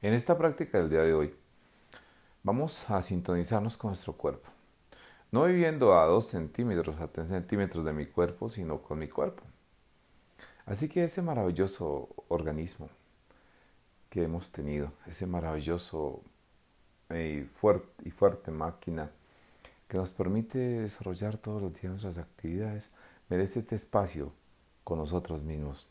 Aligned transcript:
En 0.00 0.14
esta 0.14 0.38
práctica 0.38 0.78
del 0.78 0.90
día 0.90 1.02
de 1.02 1.12
hoy 1.12 1.34
vamos 2.44 2.88
a 2.88 3.02
sintonizarnos 3.02 3.76
con 3.76 3.90
nuestro 3.90 4.12
cuerpo. 4.12 4.48
No 5.32 5.42
viviendo 5.46 5.98
a 5.98 6.06
2 6.06 6.24
centímetros, 6.24 7.00
a 7.00 7.08
3 7.08 7.28
centímetros 7.28 7.84
de 7.84 7.92
mi 7.92 8.06
cuerpo, 8.06 8.48
sino 8.48 8.80
con 8.80 9.00
mi 9.00 9.08
cuerpo. 9.08 9.42
Así 10.66 10.88
que 10.88 11.02
ese 11.02 11.20
maravilloso 11.20 12.10
organismo 12.28 12.88
que 14.08 14.22
hemos 14.22 14.52
tenido, 14.52 14.92
ese 15.08 15.26
maravilloso 15.26 16.22
y 17.10 17.40
fuerte, 17.42 18.08
y 18.08 18.12
fuerte 18.12 18.52
máquina 18.52 19.10
que 19.88 19.98
nos 19.98 20.12
permite 20.12 20.58
desarrollar 20.58 21.38
todos 21.38 21.60
los 21.60 21.72
días 21.72 21.90
nuestras 21.90 22.18
actividades, 22.18 22.92
merece 23.28 23.58
este 23.58 23.74
espacio 23.74 24.32
con 24.84 24.98
nosotros 24.98 25.42
mismos 25.42 25.88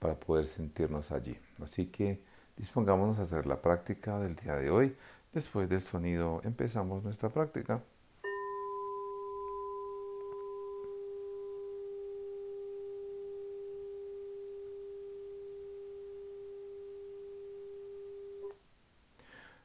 para 0.00 0.18
poder 0.18 0.46
sentirnos 0.46 1.12
allí. 1.12 1.38
Así 1.62 1.86
que 1.86 2.33
dispongámonos 2.56 3.18
a 3.18 3.22
hacer 3.22 3.46
la 3.46 3.60
práctica 3.60 4.18
del 4.18 4.36
día 4.36 4.54
de 4.56 4.70
hoy. 4.70 4.96
Después 5.32 5.68
del 5.68 5.82
sonido 5.82 6.40
empezamos 6.44 7.02
nuestra 7.04 7.28
práctica. 7.28 7.82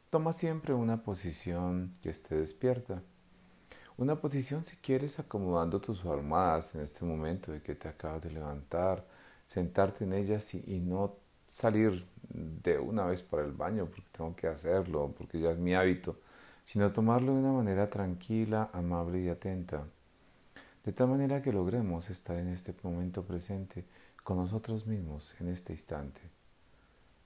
Toma 0.10 0.34
siempre 0.34 0.74
una 0.74 1.04
posición 1.04 1.94
que 2.02 2.10
esté 2.10 2.36
despierta. 2.36 3.04
Una 3.96 4.20
posición 4.20 4.64
si 4.64 4.76
quieres 4.78 5.20
acomodando 5.20 5.82
tus 5.82 6.04
almohadas 6.04 6.74
en 6.74 6.82
este 6.82 7.06
momento 7.06 7.52
de 7.52 7.62
que 7.62 7.76
te 7.76 7.90
acabas 7.90 8.24
de 8.24 8.32
levantar, 8.32 9.06
sentarte 9.46 10.06
en 10.06 10.14
ellas 10.14 10.56
y, 10.56 10.80
no 10.80 11.18
salir 11.50 12.06
de 12.30 12.78
una 12.80 13.06
vez 13.06 13.22
para 13.22 13.44
el 13.44 13.52
baño 13.52 13.86
porque 13.88 14.08
tengo 14.12 14.36
que 14.36 14.48
hacerlo, 14.48 15.14
porque 15.18 15.40
ya 15.40 15.52
es 15.52 15.58
mi 15.58 15.74
hábito, 15.76 16.18
sino 16.66 16.92
tomarlo 16.92 17.34
de 17.34 17.40
una 17.40 17.54
manera 17.54 17.90
tranquila, 17.90 18.70
amable 18.74 19.22
y 19.22 19.30
atenta, 19.30 19.86
de 20.86 20.94
tal 20.94 21.10
manera 21.10 21.42
que 21.42 21.52
logremos 21.52 22.10
estar 22.10 22.38
en 22.38 22.50
este 22.50 22.74
momento 22.84 23.24
presente 23.24 23.86
con 24.24 24.38
nosotros 24.38 24.86
mismos 24.86 25.36
en 25.40 25.50
este 25.50 25.74
instante. 25.74 26.22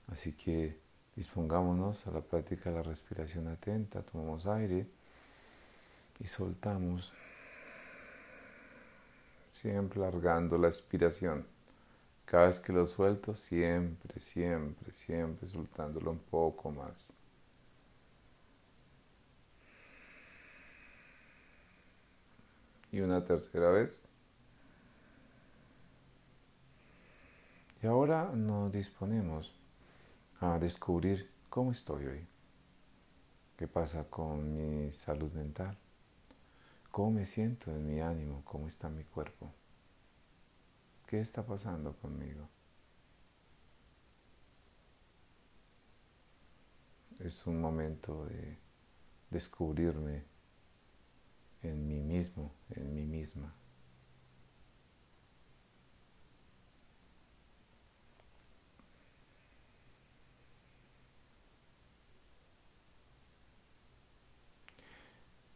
Así 0.08 0.32
que 0.32 0.78
dispongámonos 1.16 2.06
a 2.06 2.10
la 2.10 2.20
práctica 2.20 2.70
de 2.70 2.76
la 2.76 2.82
respiración 2.82 3.48
atenta, 3.48 4.02
tomamos 4.02 4.46
aire, 4.46 4.86
y 6.20 6.26
soltamos, 6.26 7.12
siempre 9.52 10.00
largando 10.00 10.58
la 10.58 10.68
expiración. 10.68 11.46
Cada 12.24 12.46
vez 12.46 12.58
que 12.58 12.72
lo 12.72 12.86
suelto, 12.86 13.34
siempre, 13.36 14.20
siempre, 14.20 14.92
siempre 14.92 15.48
soltándolo 15.48 16.10
un 16.10 16.18
poco 16.18 16.70
más. 16.70 16.94
Y 22.90 23.00
una 23.00 23.24
tercera 23.24 23.70
vez. 23.70 24.06
Y 27.82 27.86
ahora 27.86 28.30
nos 28.34 28.72
disponemos 28.72 29.52
a 30.40 30.58
descubrir 30.58 31.30
cómo 31.50 31.72
estoy 31.72 32.06
hoy. 32.06 32.26
¿Qué 33.58 33.68
pasa 33.68 34.04
con 34.04 34.54
mi 34.54 34.90
salud 34.92 35.30
mental? 35.32 35.76
¿Cómo 36.90 37.10
me 37.10 37.26
siento 37.26 37.70
en 37.70 37.86
mi 37.86 38.00
ánimo? 38.00 38.42
¿Cómo 38.44 38.68
está 38.68 38.88
mi 38.88 39.04
cuerpo? 39.04 39.52
¿Qué 41.06 41.20
está 41.20 41.44
pasando 41.44 41.94
conmigo? 41.96 42.48
Es 47.20 47.46
un 47.46 47.60
momento 47.60 48.26
de 48.26 48.58
descubrirme 49.30 50.24
en 51.62 51.86
mí 51.86 52.02
mismo, 52.02 52.52
en 52.70 52.94
mí 52.94 53.06
misma. 53.06 53.54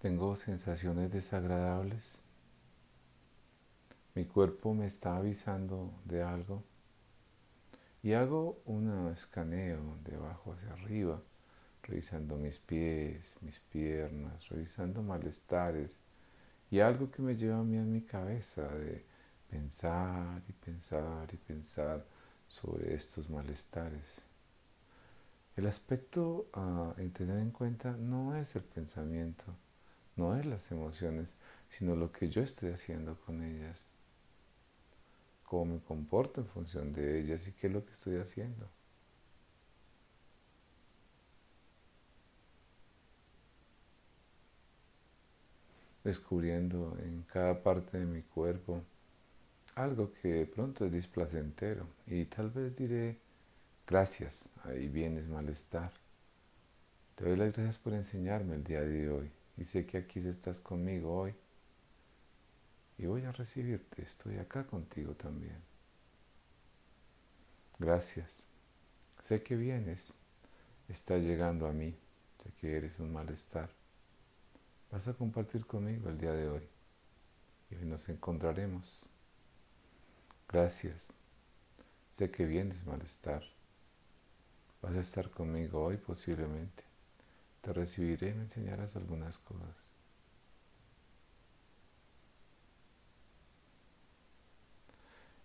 Tengo 0.00 0.36
sensaciones 0.36 1.10
desagradables. 1.10 2.22
Mi 4.18 4.24
cuerpo 4.24 4.74
me 4.74 4.86
está 4.86 5.16
avisando 5.16 5.92
de 6.04 6.24
algo. 6.24 6.64
Y 8.02 8.14
hago 8.14 8.60
un 8.64 9.12
escaneo 9.12 9.96
de 10.02 10.16
abajo 10.16 10.54
hacia 10.54 10.72
arriba, 10.72 11.22
revisando 11.84 12.36
mis 12.36 12.58
pies, 12.58 13.36
mis 13.42 13.60
piernas, 13.60 14.48
revisando 14.48 15.04
malestares 15.04 15.92
y 16.68 16.80
algo 16.80 17.12
que 17.12 17.22
me 17.22 17.36
lleva 17.36 17.60
a 17.60 17.62
mí 17.62 17.76
en 17.76 17.92
mi 17.92 18.00
cabeza 18.00 18.62
de 18.62 19.04
pensar 19.48 20.42
y 20.48 20.52
pensar 20.52 21.28
y 21.32 21.36
pensar 21.36 22.04
sobre 22.48 22.96
estos 22.96 23.30
malestares. 23.30 24.20
El 25.54 25.68
aspecto 25.68 26.48
a 26.52 26.92
tener 27.12 27.38
en 27.38 27.52
cuenta 27.52 27.92
no 27.92 28.34
es 28.34 28.56
el 28.56 28.64
pensamiento, 28.64 29.44
no 30.16 30.36
es 30.36 30.44
las 30.44 30.72
emociones, 30.72 31.36
sino 31.68 31.94
lo 31.94 32.10
que 32.10 32.28
yo 32.28 32.42
estoy 32.42 32.72
haciendo 32.72 33.16
con 33.20 33.44
ellas, 33.44 33.94
cómo 35.48 35.74
me 35.74 35.80
comporto 35.80 36.42
en 36.42 36.46
función 36.46 36.92
de 36.92 37.20
ellas 37.20 37.46
y 37.48 37.52
qué 37.52 37.68
es 37.68 37.72
lo 37.72 37.84
que 37.84 37.92
estoy 37.92 38.16
haciendo. 38.16 38.68
descubriendo 46.04 46.96
en 47.02 47.22
cada 47.24 47.62
parte 47.62 47.98
de 47.98 48.06
mi 48.06 48.22
cuerpo 48.22 48.82
algo 49.74 50.10
que 50.14 50.28
de 50.28 50.46
pronto 50.46 50.86
es 50.86 50.92
displacentero 50.92 51.86
y 52.06 52.24
tal 52.24 52.50
vez 52.50 52.74
diré 52.74 53.18
gracias, 53.86 54.48
ahí 54.64 54.88
vienes 54.88 55.28
malestar. 55.28 55.92
Te 57.14 57.26
doy 57.26 57.36
las 57.36 57.52
gracias 57.52 57.76
por 57.76 57.92
enseñarme 57.92 58.54
el 58.54 58.64
día 58.64 58.80
de 58.80 59.10
hoy 59.10 59.30
y 59.58 59.64
sé 59.64 59.84
que 59.84 59.98
aquí 59.98 60.20
estás 60.20 60.60
conmigo 60.60 61.14
hoy 61.14 61.34
y 62.98 63.06
voy 63.06 63.24
a 63.24 63.32
recibirte, 63.32 64.02
estoy 64.02 64.38
acá 64.38 64.66
contigo 64.66 65.14
también. 65.14 65.62
Gracias. 67.78 68.44
Sé 69.22 69.42
que 69.42 69.56
vienes, 69.56 70.12
estás 70.88 71.22
llegando 71.22 71.68
a 71.68 71.72
mí, 71.72 71.96
sé 72.42 72.50
que 72.60 72.76
eres 72.76 72.98
un 72.98 73.12
malestar. 73.12 73.70
Vas 74.90 75.06
a 75.06 75.14
compartir 75.14 75.64
conmigo 75.64 76.08
el 76.08 76.18
día 76.18 76.32
de 76.32 76.48
hoy 76.48 76.68
y 77.70 77.76
hoy 77.76 77.84
nos 77.84 78.08
encontraremos. 78.08 79.06
Gracias. 80.48 81.12
Sé 82.16 82.30
que 82.30 82.46
vienes 82.46 82.84
malestar. 82.84 83.44
Vas 84.82 84.94
a 84.94 85.00
estar 85.00 85.30
conmigo 85.30 85.84
hoy 85.84 85.98
posiblemente. 85.98 86.82
Te 87.60 87.72
recibiré 87.72 88.30
y 88.30 88.34
me 88.34 88.42
enseñarás 88.42 88.96
algunas 88.96 89.38
cosas. 89.38 89.87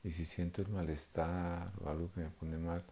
Y 0.03 0.11
si 0.11 0.25
siento 0.25 0.61
el 0.61 0.69
malestar 0.69 1.71
o 1.83 1.89
algo 1.89 2.11
que 2.11 2.21
me 2.21 2.29
pone 2.29 2.57
mal, 2.57 2.83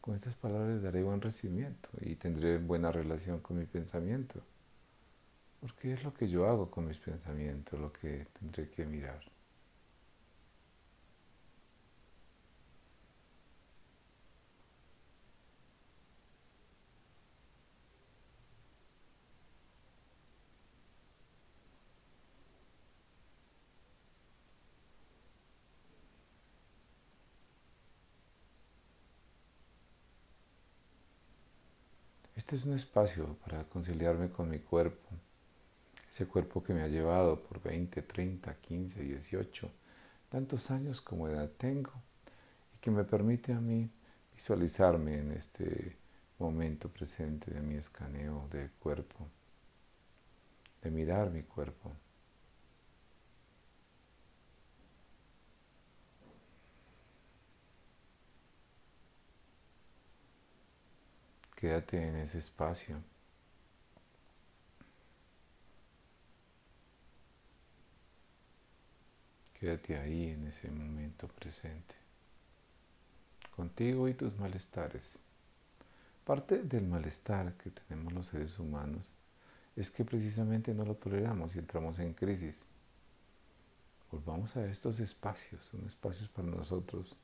con 0.00 0.14
estas 0.14 0.34
palabras 0.34 0.82
daré 0.82 1.02
buen 1.02 1.20
recibimiento 1.20 1.88
y 2.00 2.14
tendré 2.14 2.58
buena 2.58 2.92
relación 2.92 3.40
con 3.40 3.58
mi 3.58 3.66
pensamiento. 3.66 4.40
Porque 5.60 5.92
es 5.92 6.04
lo 6.04 6.14
que 6.14 6.28
yo 6.28 6.46
hago 6.48 6.70
con 6.70 6.86
mis 6.86 6.98
pensamientos, 6.98 7.78
lo 7.78 7.92
que 7.92 8.26
tendré 8.38 8.70
que 8.70 8.86
mirar. 8.86 9.20
Este 32.40 32.56
es 32.56 32.64
un 32.64 32.72
espacio 32.72 33.36
para 33.44 33.64
conciliarme 33.64 34.30
con 34.30 34.48
mi 34.48 34.60
cuerpo, 34.60 35.10
ese 36.10 36.26
cuerpo 36.26 36.64
que 36.64 36.72
me 36.72 36.80
ha 36.80 36.88
llevado 36.88 37.38
por 37.38 37.62
20, 37.62 38.00
30, 38.00 38.54
15, 38.54 39.02
18, 39.02 39.70
tantos 40.30 40.70
años 40.70 41.02
como 41.02 41.28
edad 41.28 41.50
tengo 41.58 41.92
y 42.74 42.78
que 42.78 42.90
me 42.90 43.04
permite 43.04 43.52
a 43.52 43.60
mí 43.60 43.90
visualizarme 44.34 45.18
en 45.18 45.32
este 45.32 45.98
momento 46.38 46.88
presente 46.88 47.50
de 47.50 47.60
mi 47.60 47.74
escaneo 47.74 48.48
del 48.50 48.70
cuerpo, 48.70 49.28
de 50.80 50.90
mirar 50.90 51.28
mi 51.28 51.42
cuerpo. 51.42 51.92
Quédate 61.60 62.02
en 62.08 62.16
ese 62.16 62.38
espacio. 62.38 62.96
Quédate 69.58 69.98
ahí 69.98 70.30
en 70.30 70.46
ese 70.46 70.70
momento 70.70 71.28
presente, 71.28 71.94
contigo 73.54 74.08
y 74.08 74.14
tus 74.14 74.34
malestares. 74.38 75.18
Parte 76.24 76.62
del 76.62 76.86
malestar 76.86 77.52
que 77.58 77.70
tenemos 77.70 78.14
los 78.14 78.28
seres 78.28 78.58
humanos 78.58 79.04
es 79.76 79.90
que 79.90 80.02
precisamente 80.02 80.72
no 80.72 80.86
lo 80.86 80.94
toleramos 80.94 81.54
y 81.54 81.58
entramos 81.58 81.98
en 81.98 82.14
crisis. 82.14 82.64
Volvamos 84.10 84.56
a 84.56 84.64
estos 84.64 84.98
espacios, 84.98 85.62
son 85.66 85.86
espacios 85.86 86.30
para 86.30 86.48
nosotros. 86.48 87.18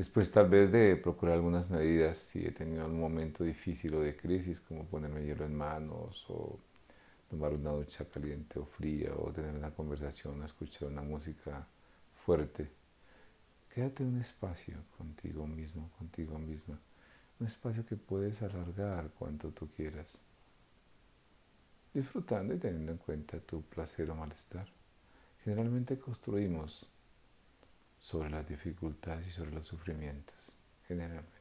Después 0.00 0.30
tal 0.30 0.48
vez 0.48 0.72
de 0.72 0.96
procurar 0.96 1.34
algunas 1.34 1.68
medidas 1.68 2.16
si 2.16 2.42
he 2.42 2.52
tenido 2.52 2.86
algún 2.86 3.00
momento 3.00 3.44
difícil 3.44 3.94
o 3.96 4.00
de 4.00 4.16
crisis, 4.16 4.58
como 4.58 4.86
ponerme 4.86 5.26
hielo 5.26 5.44
en 5.44 5.54
manos 5.54 6.24
o 6.30 6.58
tomar 7.28 7.52
una 7.52 7.72
ducha 7.72 8.06
caliente 8.06 8.58
o 8.58 8.64
fría 8.64 9.12
o 9.14 9.30
tener 9.30 9.54
una 9.54 9.72
conversación, 9.72 10.42
escuchar 10.42 10.88
una 10.88 11.02
música 11.02 11.66
fuerte. 12.24 12.70
Quédate 13.74 14.02
un 14.02 14.18
espacio 14.18 14.78
contigo 14.96 15.46
mismo, 15.46 15.90
contigo 15.98 16.38
misma. 16.38 16.78
Un 17.38 17.46
espacio 17.46 17.84
que 17.84 17.96
puedes 17.96 18.40
alargar 18.40 19.10
cuanto 19.18 19.50
tú 19.50 19.68
quieras. 19.68 20.16
Disfrutando 21.92 22.54
y 22.54 22.56
teniendo 22.56 22.92
en 22.92 22.98
cuenta 22.98 23.38
tu 23.38 23.60
placer 23.60 24.10
o 24.10 24.14
malestar. 24.14 24.66
Generalmente 25.44 25.98
construimos 25.98 26.88
sobre 28.00 28.30
las 28.30 28.48
dificultades 28.48 29.26
y 29.26 29.30
sobre 29.30 29.52
los 29.52 29.66
sufrimientos. 29.66 30.34
Generalmente. 30.88 31.40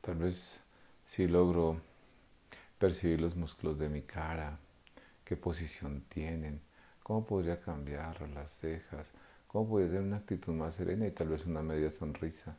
Tal 0.00 0.06
vez 0.18 0.60
si 1.06 1.26
logro 1.26 1.80
percibir 2.78 3.20
los 3.20 3.36
músculos 3.36 3.78
de 3.78 3.88
mi 3.88 4.02
cara, 4.02 4.58
qué 5.24 5.36
posición 5.36 6.02
tienen, 6.08 6.60
cómo 7.02 7.24
podría 7.24 7.60
cambiar 7.60 8.20
las 8.28 8.58
cejas, 8.58 9.10
cómo 9.46 9.68
podría 9.68 9.88
tener 9.88 10.02
una 10.02 10.18
actitud 10.18 10.52
más 10.52 10.74
serena 10.74 11.06
y 11.06 11.10
tal 11.10 11.28
vez 11.28 11.46
una 11.46 11.62
media 11.62 11.90
sonrisa, 11.90 12.56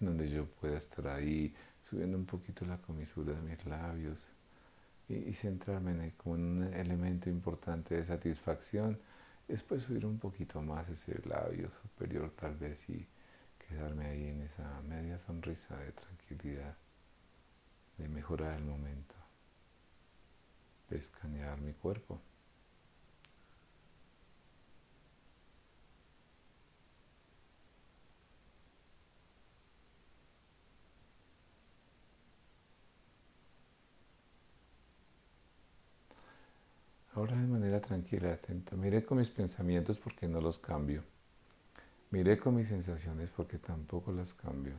en 0.00 0.06
donde 0.06 0.28
yo 0.28 0.46
pueda 0.46 0.78
estar 0.78 1.06
ahí 1.08 1.54
subiendo 1.82 2.16
un 2.16 2.26
poquito 2.26 2.64
la 2.64 2.78
comisura 2.78 3.34
de 3.34 3.42
mis 3.42 3.64
labios 3.66 4.26
y, 5.08 5.32
centrarme 5.32 5.92
en, 5.92 6.10
como 6.12 6.34
un 6.34 6.74
elemento 6.74 7.30
importante 7.30 7.94
de 7.94 8.04
satisfacción, 8.04 8.98
después 9.46 9.82
subir 9.82 10.04
un 10.04 10.18
poquito 10.18 10.60
más 10.60 10.88
ese 10.88 11.20
labio 11.26 11.70
superior 11.70 12.30
tal 12.38 12.54
vez 12.56 12.88
y 12.90 13.06
quedarme 13.68 14.06
ahí 14.06 14.26
en 14.28 14.42
esa 14.42 14.80
media 14.82 15.18
sonrisa 15.18 15.76
de 15.76 15.92
tranquilidad, 15.92 16.76
de 17.98 18.08
mejorar 18.08 18.56
el 18.56 18.64
momento, 18.64 19.14
de 20.88 20.96
escanear 20.98 21.60
mi 21.60 21.74
cuerpo. 21.74 22.20
Ahora 37.14 37.36
de 37.36 37.46
manera 37.48 37.80
tranquila, 37.80 38.32
atenta, 38.32 38.76
miré 38.76 39.04
con 39.04 39.18
mis 39.18 39.28
pensamientos 39.28 39.98
porque 39.98 40.28
no 40.28 40.40
los 40.40 40.58
cambio. 40.58 41.02
Miré 42.10 42.38
con 42.38 42.56
mis 42.56 42.68
sensaciones 42.68 43.28
porque 43.28 43.58
tampoco 43.58 44.12
las 44.12 44.32
cambio, 44.32 44.74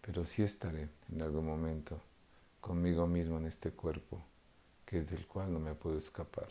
pero 0.00 0.24
sí 0.24 0.44
estaré 0.44 0.88
en 1.10 1.22
algún 1.22 1.44
momento 1.44 2.00
conmigo 2.60 3.08
mismo 3.08 3.38
en 3.38 3.46
este 3.46 3.72
cuerpo, 3.72 4.22
que 4.86 5.00
es 5.00 5.10
del 5.10 5.26
cual 5.26 5.52
no 5.52 5.58
me 5.58 5.74
puedo 5.74 5.98
escapar. 5.98 6.48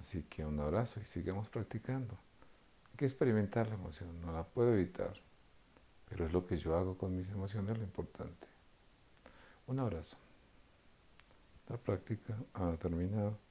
Así 0.00 0.24
que 0.24 0.44
un 0.44 0.58
abrazo 0.58 1.00
y 1.00 1.04
sigamos 1.04 1.48
practicando. 1.48 2.18
Hay 2.90 2.96
que 2.96 3.06
experimentar 3.06 3.68
la 3.68 3.74
emoción, 3.74 4.20
no 4.20 4.32
la 4.32 4.42
puedo 4.42 4.74
evitar, 4.74 5.14
pero 6.08 6.26
es 6.26 6.32
lo 6.32 6.44
que 6.44 6.58
yo 6.58 6.76
hago 6.76 6.98
con 6.98 7.16
mis 7.16 7.30
emociones 7.30 7.78
lo 7.78 7.84
importante. 7.84 8.48
Un 9.68 9.78
abrazo. 9.78 10.16
La 11.68 11.76
práctica 11.76 12.36
ha 12.54 12.72
terminado. 12.78 13.45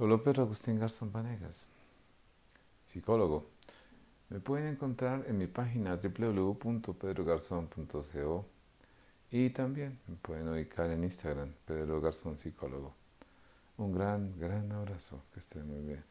Solo 0.00 0.16
Pedro 0.22 0.44
Agustín 0.44 0.78
Garzón 0.78 1.12
Vanegas, 1.12 1.66
psicólogo. 2.86 3.50
Me 4.30 4.40
pueden 4.40 4.68
encontrar 4.68 5.26
en 5.28 5.36
mi 5.36 5.46
página 5.46 5.96
www.pedrogarzón.co 5.96 8.46
y 9.30 9.50
también 9.50 10.00
me 10.06 10.16
pueden 10.16 10.48
ubicar 10.48 10.90
en 10.90 11.04
Instagram, 11.04 11.52
Pedro 11.66 12.00
Garzón 12.00 12.38
Psicólogo. 12.38 12.94
Un 13.76 13.92
gran, 13.92 14.38
gran 14.38 14.72
abrazo, 14.72 15.22
que 15.34 15.40
estén 15.40 15.68
muy 15.68 15.82
bien. 15.82 16.02